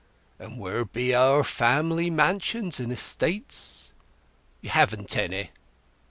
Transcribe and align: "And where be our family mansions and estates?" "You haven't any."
"And 0.39 0.57
where 0.59 0.83
be 0.83 1.13
our 1.13 1.43
family 1.43 2.09
mansions 2.09 2.79
and 2.79 2.91
estates?" 2.91 3.91
"You 4.61 4.71
haven't 4.71 5.15
any." 5.15 5.51